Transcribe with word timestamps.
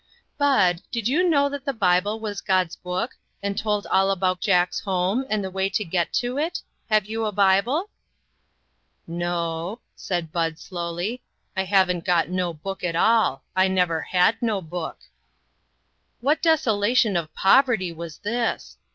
"Bud, 0.39 0.81
did 0.91 1.07
you 1.07 1.29
know 1.29 1.47
that 1.47 1.63
the 1.63 1.73
Bible 1.73 2.19
was 2.19 2.41
God's 2.41 2.75
book, 2.75 3.11
and 3.43 3.55
told 3.55 3.85
all 3.85 4.09
about 4.09 4.41
Jack's 4.41 4.79
home, 4.79 5.23
and 5.29 5.43
the 5.43 5.51
way 5.51 5.69
to 5.69 5.83
get 5.85 6.11
to 6.13 6.39
it? 6.39 6.59
Have 6.89 7.05
you 7.05 7.23
a 7.23 7.31
^ible?"" 7.31 7.89
No," 9.05 9.79
said 9.95 10.31
Bud, 10.31 10.57
slowly," 10.57 11.21
I 11.55 11.65
haven't 11.65 12.03
got 12.03 12.29
LOST 12.31 12.61
FRIENDS. 12.61 12.61
239 12.63 12.63
no 12.63 12.63
book 12.71 12.83
at 12.83 12.95
all. 12.95 13.43
I 13.55 13.67
never 13.67 14.01
had 14.01 14.41
no 14.41 14.59
book." 14.59 14.97
What 16.19 16.41
desolation 16.41 17.15
of 17.15 17.35
poverty 17.35 17.91
was 17.91 18.17
this 18.17 18.77